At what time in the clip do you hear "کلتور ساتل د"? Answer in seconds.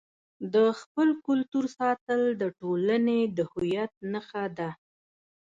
1.27-2.43